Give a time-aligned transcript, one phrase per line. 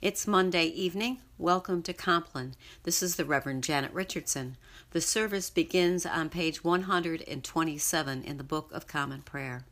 [0.00, 1.18] It's Monday evening.
[1.38, 2.54] Welcome to Compline.
[2.84, 4.56] This is the Reverend Janet Richardson.
[4.92, 9.64] The service begins on page 127 in the Book of Common Prayer.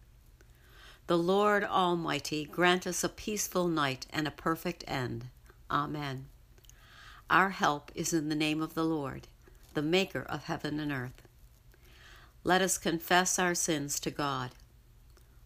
[1.06, 5.26] The Lord Almighty grant us a peaceful night and a perfect end.
[5.70, 6.26] Amen.
[7.30, 9.28] Our help is in the name of the Lord,
[9.74, 11.22] the Maker of heaven and earth.
[12.42, 14.50] Let us confess our sins to God.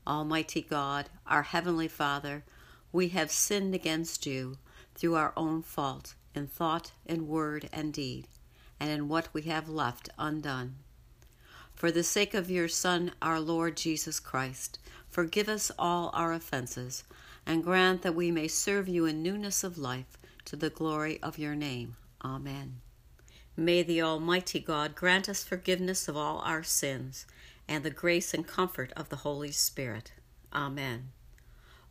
[0.07, 2.45] Almighty God, our Heavenly Father,
[2.93, 4.57] we have sinned against you
[5.01, 8.29] through our own fault in thought and word and deed,
[8.79, 10.77] and in what we have left undone.
[11.75, 14.79] For the sake of your Son, our Lord Jesus Christ,
[15.09, 17.05] forgive us all our offenses,
[17.47, 21.39] and grant that we may serve you in newness of life to the glory of
[21.39, 21.97] your name.
[22.23, 22.83] Amen.
[23.57, 27.25] May the Almighty God grant us forgiveness of all our sins
[27.67, 30.13] and the grace and comfort of the Holy Spirit.
[30.53, 31.13] Amen.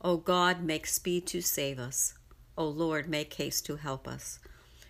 [0.01, 2.13] O God, make speed to save us.
[2.59, 4.37] O Lord, make haste to help us.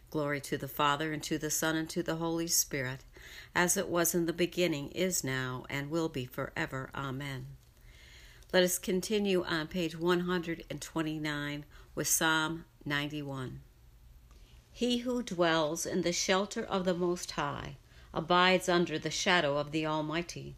[0.09, 3.02] Glory to the Father, and to the Son, and to the Holy Spirit,
[3.53, 6.90] as it was in the beginning, is now, and will be forever.
[6.95, 7.45] Amen.
[8.52, 13.59] Let us continue on page 129 with Psalm 91.
[14.72, 17.78] He who dwells in the shelter of the Most High
[18.12, 20.56] abides under the shadow of the Almighty.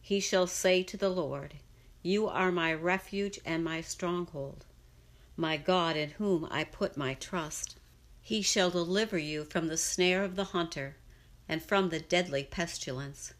[0.00, 1.54] He shall say to the Lord,
[2.02, 4.66] you are my refuge and my stronghold,
[5.36, 7.76] my God in whom I put my trust.
[8.20, 10.96] He shall deliver you from the snare of the hunter
[11.48, 13.34] and from the deadly pestilence.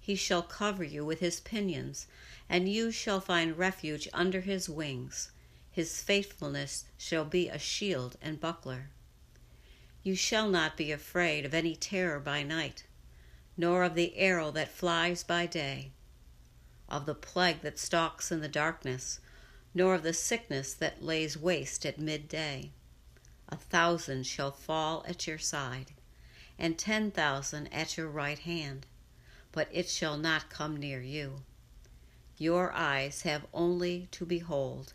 [0.00, 2.06] He shall cover you with his pinions,
[2.48, 5.30] and you shall find refuge under his wings.
[5.70, 8.90] His faithfulness shall be a shield and buckler.
[10.02, 12.84] You shall not be afraid of any terror by night,
[13.56, 15.92] nor of the arrow that flies by day
[16.88, 19.20] of the plague that stalks in the darkness,
[19.76, 22.70] nor of the sickness that lays waste at midday.
[23.50, 25.92] A thousand shall fall at your side,
[26.58, 28.86] and ten thousand at your right hand,
[29.52, 31.42] but it shall not come near you.
[32.38, 34.94] Your eyes have only to behold,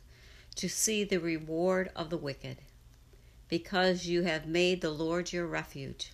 [0.56, 2.58] to see the reward of the wicked,
[3.50, 6.12] because you have made the Lord your refuge,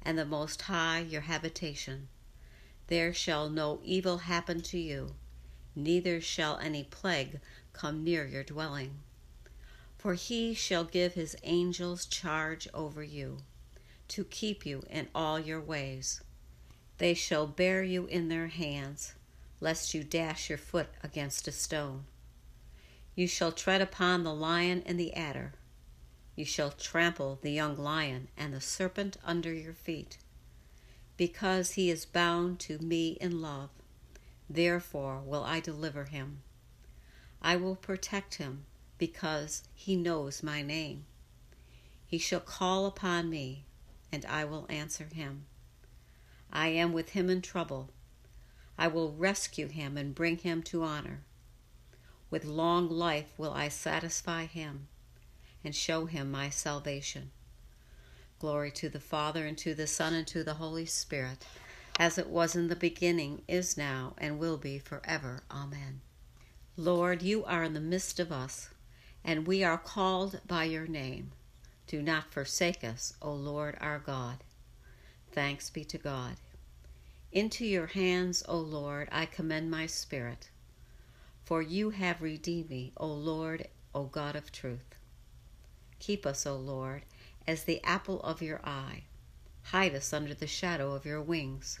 [0.00, 2.08] and the Most High your habitation
[2.86, 5.14] there shall no evil happen to you,
[5.82, 7.40] neither shall any plague
[7.72, 8.98] come near your dwelling.
[9.96, 13.38] For he shall give his angels charge over you,
[14.08, 16.20] to keep you in all your ways.
[16.98, 19.14] They shall bear you in their hands,
[19.60, 22.04] lest you dash your foot against a stone.
[23.14, 25.54] You shall tread upon the lion and the adder.
[26.36, 30.18] You shall trample the young lion and the serpent under your feet
[31.18, 33.68] because he is bound to me in love.
[34.50, 36.42] Therefore will I deliver him.
[37.42, 38.64] I will protect him
[38.96, 41.04] because he knows my name.
[42.06, 43.64] He shall call upon me,
[44.10, 45.44] and I will answer him.
[46.50, 47.90] I am with him in trouble.
[48.78, 51.20] I will rescue him and bring him to honor.
[52.30, 54.88] With long life will I satisfy him
[55.62, 57.30] and show him my salvation.
[58.38, 61.44] Glory to the Father, and to the Son, and to the Holy Spirit,
[61.98, 65.42] as it was in the beginning, is now, and will be forever.
[65.50, 66.00] Amen.
[66.76, 68.70] Lord, you are in the midst of us,
[69.24, 71.32] and we are called by your name.
[71.88, 74.44] Do not forsake us, O Lord our God.
[75.32, 76.36] Thanks be to God.
[77.32, 80.50] Into your hands, O Lord, I commend my spirit.
[81.44, 84.94] For you have redeemed me, O Lord, O God of truth.
[85.98, 87.02] Keep us, O Lord,
[87.46, 89.02] as the apple of your eye.
[89.64, 91.80] Hide us under the shadow of your wings.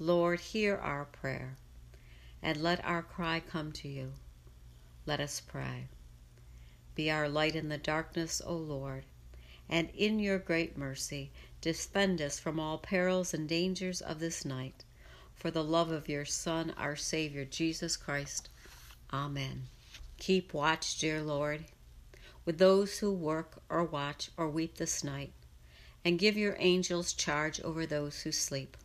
[0.00, 1.54] Lord, hear our prayer,
[2.42, 4.14] and let our cry come to you.
[5.06, 5.86] Let us pray.
[6.96, 9.04] Be our light in the darkness, O Lord,
[9.68, 11.30] and in your great mercy
[11.60, 14.82] defend us from all perils and dangers of this night.
[15.34, 18.48] For the love of your Son, our Savior, Jesus Christ.
[19.12, 19.68] Amen.
[20.18, 21.66] Keep watch, dear Lord
[22.44, 25.32] with those who work or watch or weep this night,
[26.04, 28.76] and give your angels charge over those who sleep.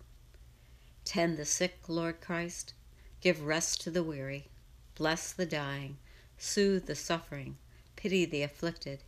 [1.05, 2.73] Tend the sick, Lord Christ,
[3.21, 4.49] give rest to the weary,
[4.95, 5.97] bless the dying,
[6.37, 7.57] soothe the suffering,
[7.95, 9.03] pity the afflicted,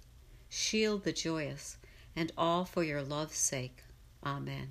[0.48, 1.78] shield the joyous,
[2.16, 3.84] and all for your love's sake.
[4.24, 4.70] Amen.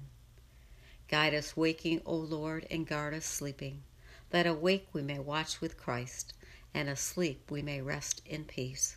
[1.08, 3.82] Guide us waking, O Lord, and guard us sleeping,
[4.30, 6.32] that awake we may watch with Christ,
[6.72, 8.96] and asleep we may rest in peace.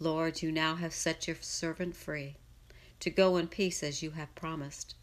[0.00, 2.36] Lord, you now have set your servant free,
[3.00, 4.94] to go in peace as you have promised.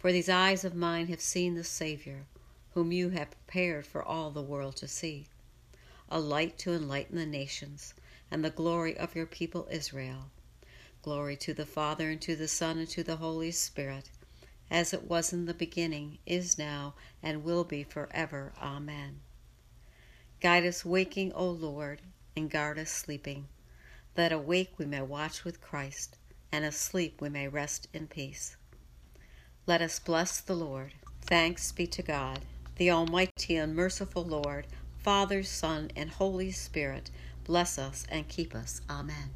[0.00, 2.24] For these eyes of mine have seen the Savior,
[2.72, 5.26] whom you have prepared for all the world to see,
[6.08, 7.92] a light to enlighten the nations,
[8.30, 10.30] and the glory of your people Israel.
[11.02, 14.08] Glory to the Father, and to the Son, and to the Holy Spirit,
[14.70, 18.54] as it was in the beginning, is now, and will be forever.
[18.58, 19.20] Amen.
[20.40, 22.00] Guide us waking, O Lord,
[22.34, 23.48] and guard us sleeping,
[24.14, 26.16] that awake we may watch with Christ,
[26.50, 28.56] and asleep we may rest in peace.
[29.66, 30.94] Let us bless the Lord.
[31.22, 32.40] Thanks be to God,
[32.76, 34.66] the Almighty and merciful Lord,
[34.98, 37.10] Father, Son, and Holy Spirit,
[37.44, 38.80] bless us and keep us.
[38.90, 39.30] Amen.